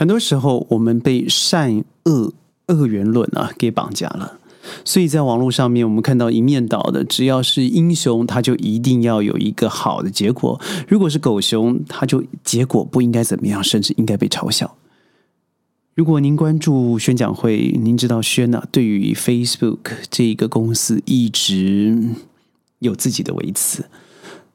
[0.00, 2.32] 很多时候，我们被善恶
[2.68, 4.38] 恶元论啊给绑架了。
[4.82, 10.58] 所以在网络上面，我们看到一面倒的，只要是英雄，他就一定要有一个好的结果；
[10.88, 14.74] 如果是狗熊，他就结果不应该怎么样，甚至应该被嘲笑。
[15.94, 21.98] 如果您关注宣讲会，您知道宣呢对于 Facebook 这一个公司一直
[22.78, 23.84] 有自己的维持。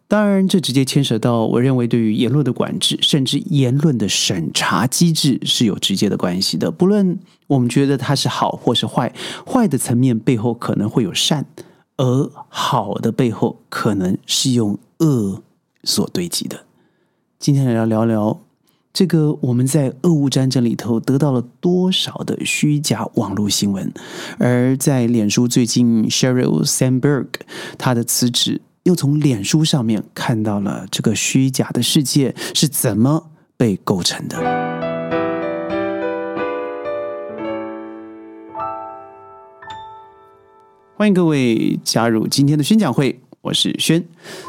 [0.08, 6.70] 当然，这直接牵涉到我认为对于言论的管制，甚至言论的审查机制是有直接的关系的。
[6.70, 9.12] 不论我们觉得它是好或是坏，
[9.48, 11.48] 坏的层面背后可能会有善，
[11.98, 15.42] 而好的背后可能是用恶
[15.84, 16.66] 所堆积的。
[17.40, 18.40] 今天来聊聊
[18.94, 23.92] 这个，我们在俄乌战争里头得到了多少的虚假网络新闻，
[24.38, 27.26] 而在脸书最近，Sheryl Sandberg
[27.80, 28.62] 他的辞职。
[28.86, 34.38] 又从脸书上面看到了这个虚假的世界是怎么被构成的。
[40.96, 43.25] 欢迎各位加入今天的宣讲会。
[43.46, 44.04] 我是轩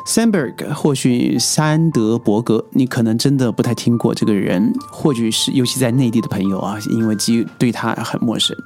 [0.06, 8.56] ，Sandberg，或许山德伯格，你可能真的不太听过这个人，或许是尤其在内地的朋友啊，因为基对他很陌生。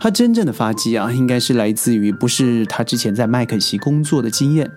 [0.00, 4.68] 他真正的发迹啊，应该是来自于不是他之前在麦肯锡工作的经验，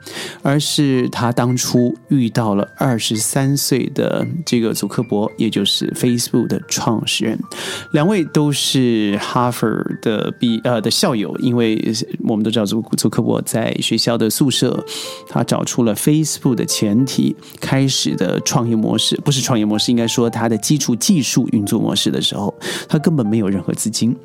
[0.44, 7.40] 而是他当初遇到了二十三岁的这个祖克伯，也就是 Facebook 的创始人。
[7.94, 9.68] 两位都是哈佛
[10.04, 11.82] 的毕呃的校友，因为
[12.26, 14.86] 我们都知道祖祖克伯在学校的宿舍。
[15.28, 22.54] 他找出了 Facebook 的前提开始的创业模式，不是创业模式，应该说它的基础技术运作模式的时候，
[22.88, 24.16] 他根本没有任何资金。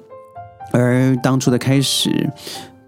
[0.73, 2.31] 而当初的开始，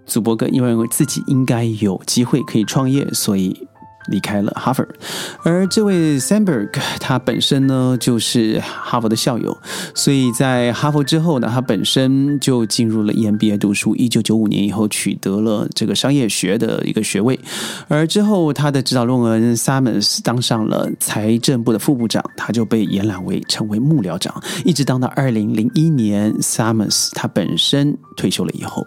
[0.07, 3.67] 祖伯格因为自己应该有机会可以创业，所以。
[4.09, 4.87] 离开了哈佛，
[5.43, 9.57] 而这位 Sandberg 他本身呢就是哈佛的校友，
[9.95, 13.95] 所以在哈佛之后呢，他本身就进入了 EMBA 读书。
[13.97, 17.39] 一九九五年以后取得了这个商业学的一个学位，
[17.89, 28.87] 而之后他的指导论文 Summers 当上了财政部的副部长，他就被延揽为成为幕僚长，一直当到二零零一年 Summers 他本身退休了以后。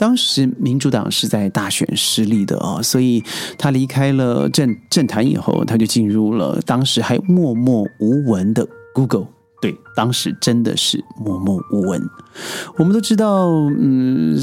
[0.00, 3.22] 当时民主党是在大选失利的啊，所以
[3.58, 9.26] 他离开了政政坛以后，他就进入了当时还默默无闻的 Google。
[9.60, 12.02] 对，当时真的是默默无闻。
[12.76, 13.48] 我们都知道，
[13.78, 14.38] 嗯，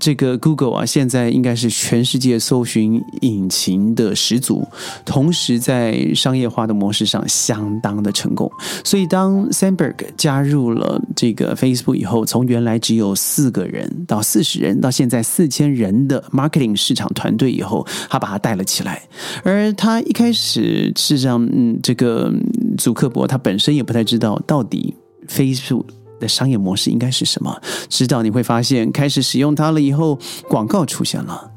[0.00, 4.66] 这个 Google 啊，现在应该是全世界搜寻引擎的始祖，
[5.04, 8.50] 同时在商业化的模式上相当的成功。
[8.84, 19.02] 所以，当 Sandberg 加入了这个 Facebook 以后，从原来只有四个人到四十人，到现在四千人的 marketing 市场团队以后，他把他带了起来。
[19.42, 22.32] 而他一开始，事实上，嗯，这个
[22.76, 24.94] 祖克伯他本身也不太知道到底
[25.28, 25.86] Facebook。
[26.18, 27.60] 的商业模式应该是什么？
[27.90, 31.50] 直到你会发现，开始使用它了以后，广告出现了，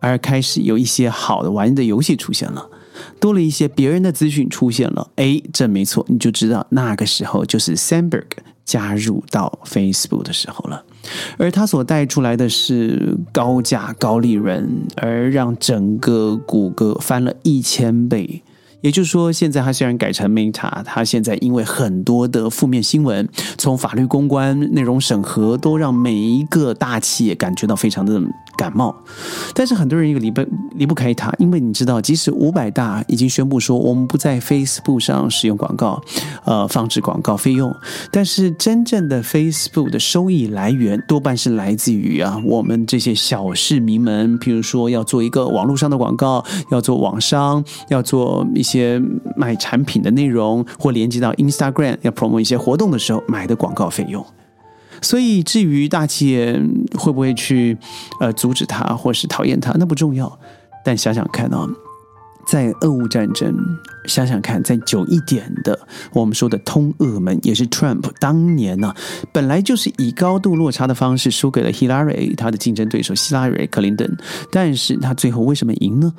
[0.00, 2.70] 而开始有一些好的玩的游戏出现了，
[3.20, 5.10] 多了一些别人的资讯出现了。
[5.16, 8.24] 哎，这没错，你就知道那个时候就是 Sandberg
[8.64, 10.82] 加入到 Facebook 的时候了，
[11.36, 18.42] 而他所带出来的是高价高利润，而让整个谷歌翻了一千倍。
[18.82, 28.20] 也就是说，现在它虽然改成 Meta，它现在因为很多的负面新闻，从法律公关、内容审核，都让每一个大企业感觉到非常的
[28.56, 28.94] 感冒。
[29.54, 36.02] 但是很多人又离不离不开它，因为你知道，即使五百大已经宣布说我们不在 Facebook 上使用广告，
[36.44, 37.72] 呃，放置广告费用，
[38.10, 48.71] 但是真正的 Facebook 的收益来源多半是来自于啊，我们这些小市民们，譬如说要做一个网络上的广告，要做网商，要做一些。
[48.72, 49.00] 些
[49.36, 54.24] 卖产品的内容，或连接到 Instagram 要 promote 一些活动的时候买的广告费用。
[55.00, 56.58] 所以，至于大企业
[56.96, 57.76] 会不会去
[58.20, 60.38] 呃阻止他，或是讨厌他，那不重要。
[60.84, 61.66] 但想想看啊，
[62.46, 63.52] 在俄乌战争，
[64.06, 65.78] 想想看，在久一点的
[66.12, 68.94] 我们说的通俄门，也是 Trump 当年呢，
[69.32, 74.08] 本来就是以高度落差的方式输给了 Hillary 他的竞争对手希拉里克林顿，
[74.52, 76.12] 但是他最后为什么赢呢？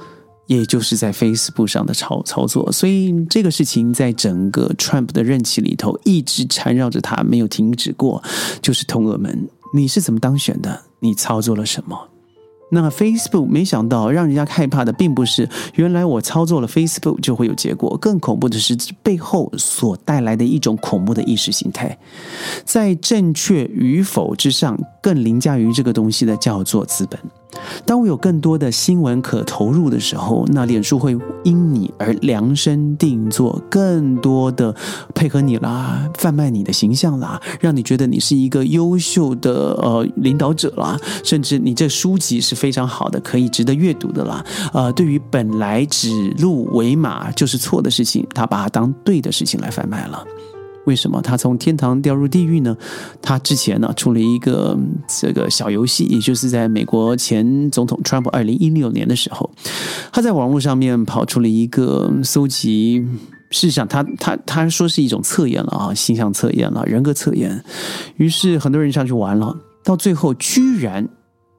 [0.47, 8.21] 也就是在 Facebook 上的操操作，所以这个事情在整个 Trump 的任期里头一直缠绕着他，没有停止过。
[8.61, 10.81] 就是通俄门，你是怎么当选的？
[10.99, 12.09] 你操作了什么？
[12.71, 21.95] 那 Facebook 没想到让人家害怕的，并不是原来我操作了 Facebook 就会有结果，更恐怖的是背后所带来的一种恐怖的意识形态，
[22.65, 27.19] 在正确与否之上，更凌驾于这个东西的叫做资本。
[27.85, 34.73] 当我有更多的新闻可投入的时候，那脸书会因你而量身定做，更多的
[35.13, 44.43] 配合你啦，贩卖你的形象啦，让你觉得你是一个优秀的呃领导者啦，甚至你这书籍是非常好的，可以值得阅读的啦。
[44.73, 50.23] 呃，对于本来指鹿为马就是错的事情，他把它当对的事情来贩卖了。
[50.85, 52.75] 为什么他从天堂掉入地狱呢？
[53.21, 54.77] 他之前呢出了一个
[55.07, 59.49] 这个小游戏，也就是在美国前总统 Trump 二零一六年的时候，
[60.11, 63.05] 他在网络上面跑出了一个搜集，
[63.49, 67.63] 事实上他他他说是一种测验了啊，形象测验了，人格测验，
[68.17, 71.09] 于是很多人上去玩了，到最后居然。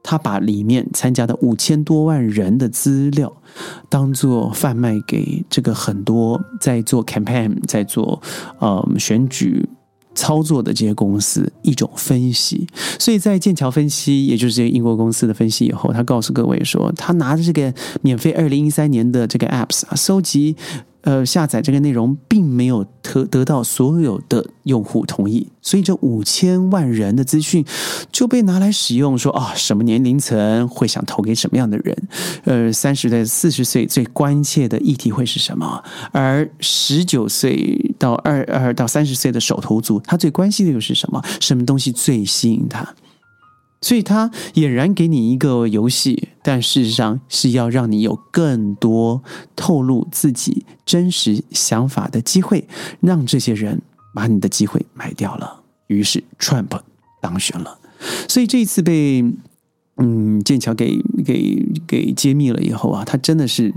[0.07, 3.35] 他把里面参加的五千多万人的资料，
[3.89, 8.21] 当做贩卖给这个很多在做 campaign、在做
[8.59, 9.67] 呃选举
[10.13, 12.67] 操作的这些公司一种分析。
[12.99, 17.73] 所以在剑桥分析，也就是这个英国公司的分析以后，他告诉各位说，他拿着这个
[18.03, 20.55] 免费二零一三年的这个 apps 啊，收集。
[21.05, 27.63] 呃，下载这个内容并没有得得到所有的用户同意，所以这五千万人的资讯
[28.11, 31.95] 就被拿来使用，说啊，什么年龄层会想投给什么样的人？
[32.45, 35.83] 呃，三十岁四十岁最关切的议题会是什么？
[36.11, 41.21] 而十九岁到二二到三十岁的手头族，他最关心的又是什么？
[41.39, 42.95] 什么东西最吸引他？
[43.85, 49.21] 所以，他俨然给你一个游戏，但事实上是要让你有更多
[49.55, 52.67] 透露自己真实想法的机会，
[52.99, 53.79] 让这些人
[54.15, 55.61] 把你的机会买掉了。
[55.85, 56.79] 于是，Trump
[57.21, 57.77] 当选了。
[58.27, 59.23] 所以这一次被
[59.97, 63.71] 嗯剑桥给给给揭秘了以后啊，他真的是。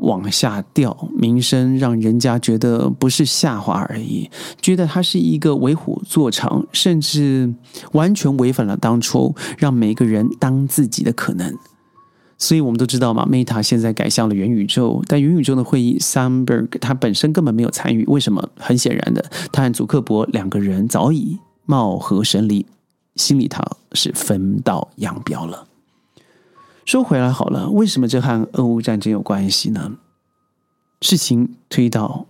[0.00, 4.28] 往下掉，名声让人家觉得不是下滑而已，
[4.60, 7.54] 觉得他是一个为虎作伥，甚至
[7.92, 11.56] 完全违反了当初让每个人当自己的可能。
[12.36, 18.04] 所以我们都知道嘛，Meta 现在改向了元宇宙，但元宇宙的会议，Samberg 他本身根本没有参与。
[18.06, 18.46] 为什么？
[18.56, 22.66] 很显然的，他和祖克伯两个人早已貌合神离，
[23.14, 23.62] 心里头
[23.92, 25.68] 是分道扬镳了。
[26.84, 29.92] 说回来好了，为什么这和俄乌战争有关系呢？
[31.00, 32.26] 事情推到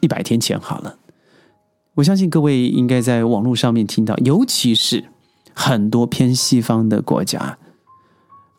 [0.00, 0.98] 一百天前好了，
[1.94, 5.04] 我相信各位应该在网络上面听到，尤其是
[5.54, 7.58] 很多偏西方的国家，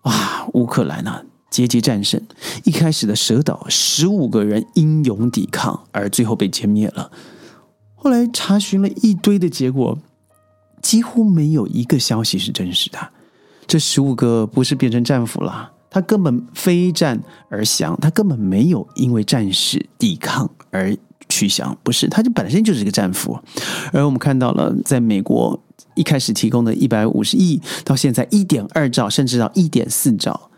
[0.04, 2.22] 哇，乌克兰啊，节节战胜，
[2.64, 7.12] 一开始的蛇岛十五个人英勇抵抗，而最后被歼灭了。
[7.96, 9.98] 后来查询了一堆的结果，
[10.82, 13.12] 几乎没有一个消息是真实的。
[13.68, 20.96] 这十五个不是变成战俘了，他根本非战而降，他根本没有因为战事抵抗而
[21.28, 23.38] 去降，不是，他就本身就是一个战俘。
[23.92, 25.62] 而我们看到了，在美国
[25.96, 30.50] 一开始提供的一百五十亿，到现在一点二兆，甚至到一点四兆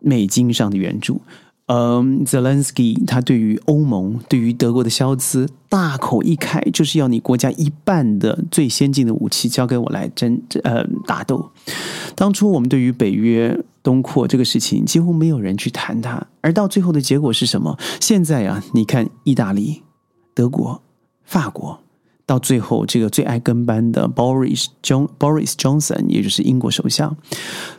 [0.00, 1.22] 美金上的援助。
[1.66, 11.50] 嗯，Zelensky 他对于欧盟、对于德国的消资大口一开，就是要你国家一半的最先进的武器交给我来争呃打斗。
[12.14, 17.78] 当初我们对于北约东扩这个事情，几乎没有人去谈它，而到最后的结果是什么？
[17.98, 19.82] 现在啊，你看意大利、
[20.34, 20.82] 德国、
[21.24, 21.80] 法国，
[22.26, 27.16] 到最后这个最爱跟班的 Boris John Boris Johnson，也就是英国首相，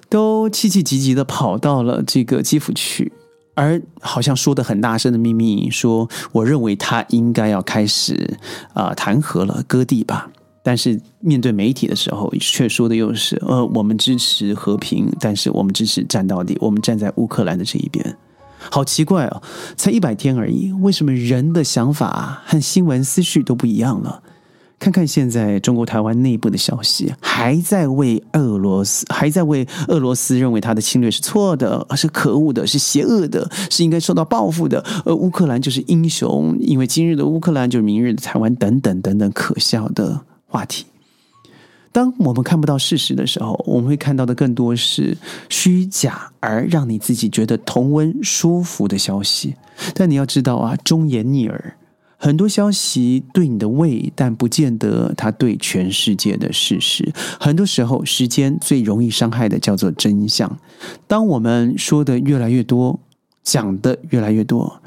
[0.10, 3.14] 都气气急急的跑到了这个基辅去。
[3.56, 8.38] 而好像说的很大声的秘密，说我认为他应该要开始
[8.74, 10.30] 啊弹劾了，割地吧。
[10.62, 18.18] 但是面对媒体的时候，却说的又是呃，我们支持和平，但是我们支持战到底，我们站在乌克兰的这一边。
[18.72, 19.44] 好奇怪哦，
[19.78, 24.24] 才一百天而已，为什么人的想法和新闻思绪都不一样了？
[24.78, 34.84] 看看现在中国台湾内部的消息，还在为俄罗斯，还在为俄罗斯认为他的侵略是错的，是可恶的，是邪恶的，是应该受到报复的。
[35.06, 40.86] 而乌克兰就是英雄，因为今日的乌克兰就是明日的台湾，等等等等可笑的话题。
[41.92, 45.18] 当我们看不到事实的时候，我们会看到的更多是
[45.48, 49.56] 虚假而让你自己觉得同温舒服的消息。
[49.94, 51.78] 但你要知道啊，忠言逆耳。
[52.26, 57.14] 很多消息对你的胃，但不见得它对全世界的事实。
[57.40, 60.58] 很多时候，时间最容易伤害的叫做真相。
[61.06, 63.00] 当我们说的越来越多，
[63.44, 64.82] 讲的越来越多，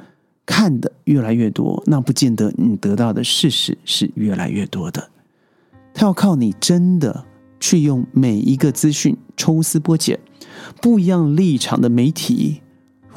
[0.45, 5.09] 看的越来越多，那不见得你得到的事实是越来越多的。
[5.95, 7.25] 它要靠你真的
[7.61, 10.18] 去用每一个资讯抽丝剥茧，
[10.83, 12.62] 不一样立场的媒体。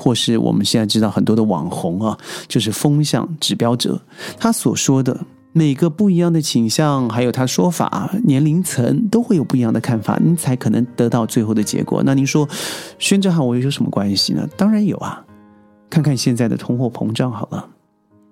[0.02, 2.18] 或是我们现在知道很多的网红啊，
[2.48, 4.02] 就是风向指标者，
[4.40, 5.16] 他所说的
[5.54, 12.02] 每个不一样的倾向，还有他说法、年龄层都会有不一样的看法，您才可能得到最后的结果。
[12.04, 12.50] 那您说，
[12.98, 14.50] 宣哲和我有什么关系呢？
[14.58, 15.24] 当然有啊！
[15.88, 17.70] 看看现在的通货膨胀好了，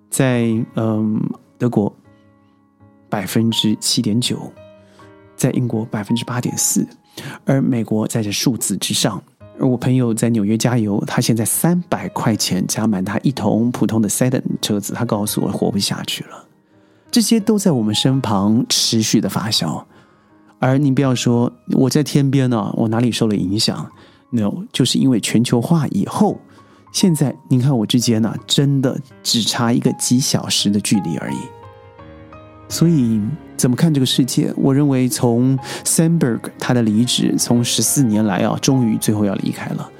[0.09, 1.21] 在嗯
[1.59, 1.93] 德国
[3.09, 4.51] 百分之七点九，
[5.35, 6.87] 在英国百分之八点四，
[7.45, 9.21] 而美国在这数字之上。
[9.59, 16.45] 而我朋友在纽约加油，他现在三百块钱加满他一桶普通的 Sedan 车子，他告诉我活不下去了。
[17.11, 19.83] 这些都在我们身旁持续的发酵，
[20.59, 23.91] 而你不要说我在天边呢，我哪里受了影响
[24.29, 26.39] ？No，就是因为全球化以后，
[26.93, 31.37] 现在您看我之间呢，真的只差一个几小时的距离而已。
[32.69, 33.19] 所以
[33.59, 34.53] 怎么看这个世界？
[34.55, 39.91] 我认为从 Sandberg 他的离职，从十四年来啊，终于最后要离开了。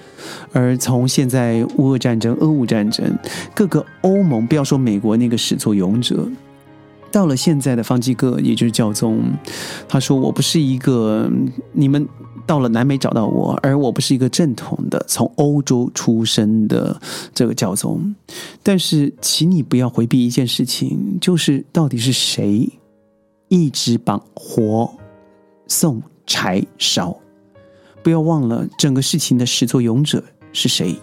[0.54, 3.06] 而从现在乌俄战争、俄乌战争，
[3.54, 6.26] 各个欧盟，不要说美国那个始作俑者。
[7.12, 9.20] 到了现在的方济各，也就是教宗，
[9.90, 11.30] 他说：“我不是一个
[11.74, 12.08] 你们
[12.46, 17.02] 到了南美找到我，而我不是一个正统的从欧洲出生的
[17.34, 18.16] 这个教宗。
[18.64, 22.70] 但是，请你不要回避一件事情，就是到底是谁
[23.50, 24.90] 一直把火
[25.68, 27.16] 送柴烧？
[28.02, 30.96] 不要忘了整个事情的始作俑者是谁，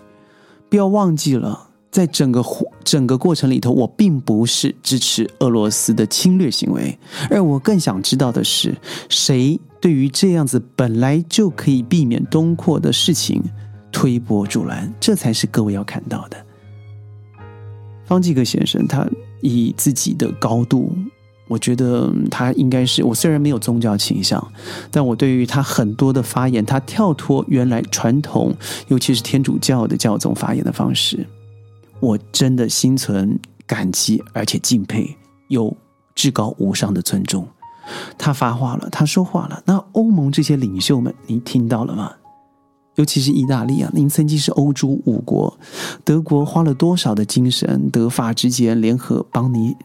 [0.71, 2.45] 不要忘记了。”在整个
[2.85, 6.99] 整个过程里头，我并不是支持俄罗斯的侵略行为，
[7.31, 8.76] 而我更想知道的是，
[9.09, 13.43] 谁对于这样子本来就可以避免东扩的事情
[13.91, 16.37] 推波助澜，这才是各位要看到的。
[18.05, 19.09] 方济各先生，他
[19.41, 20.95] 以自己的高度，
[21.49, 24.45] 我觉得他应该是我虽然没有宗教倾向，
[24.91, 28.55] 但我对于他很多的发言，他跳脱原来传统，
[28.88, 31.26] 尤其是天主教的教宗发言的方式。
[32.00, 35.17] 我真的心存感激，而且敬佩，
[35.49, 35.76] 有
[36.15, 37.47] 至高无上的尊重。
[38.19, 39.62] 他发话了，他说话了。
[39.67, 42.12] 那欧盟这些领袖们，你听到了吗？
[42.97, 45.57] 尤其是意大利啊，您曾经是欧洲五国，
[46.03, 49.76] 德国花了多少的精神，德法之间联合帮你。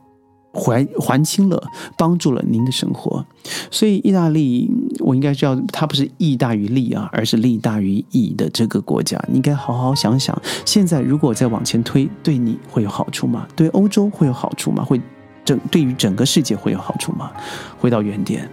[0.54, 1.64] 还还清了，
[1.98, 3.26] 帮助了您的生活，
[3.70, 13.48] 所以意大利，我应该叫它不是义大于利啊，而是利大于义的这个国家，你应该好好想想，现在如果再往前推，对你会有好处吗？
[13.56, 14.84] 对欧洲会有好处吗？
[14.84, 15.00] 会
[15.46, 17.32] 整对于整个世界会有好处吗？
[17.80, 18.50] 回到原点，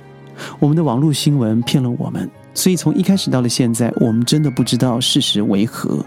[0.60, 6.04] 我们的网络新闻骗了我们，所以从一开始到了现在，我们真的不知道事实为何。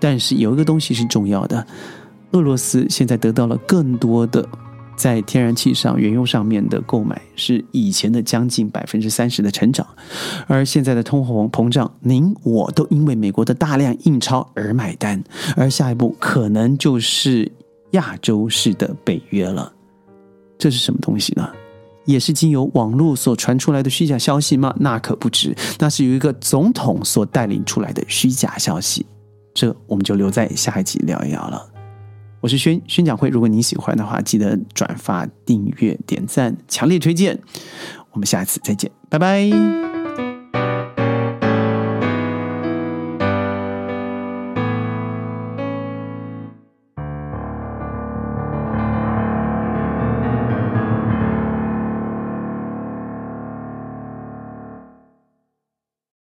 [0.00, 1.66] 但是有一个东西是重要的，
[2.32, 4.46] 俄罗斯现在得到了更多的。
[4.96, 9.86] 在天然气上、原油上面的购买是以前的将近百分之三十的成长，
[10.46, 15.22] 而现在的通货膨胀，您我都因为美国的大量印钞而买单，
[15.56, 17.50] 而下一步可能就是
[17.92, 19.72] 亚洲式的北约了。
[20.56, 21.48] 这是什么东西呢？
[22.06, 24.74] 也是经由网络所传出来的虚假消息吗？
[24.78, 29.06] 那可不止，那是有一个总统所带领出来的虚假消息。
[29.54, 31.73] 这我们就留在下一集聊一聊了。
[32.44, 37.40] 我是宣宣讲会，如果你喜欢的话，记得转发、订阅、点赞，强烈推荐。
[38.12, 40.03] 我们下次再见，拜拜。